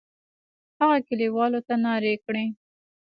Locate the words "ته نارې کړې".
1.67-2.45